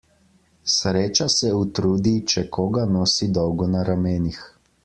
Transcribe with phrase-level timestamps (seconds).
[0.75, 4.43] Sreča se utrudi, če koga nosi dolgo na ramenih.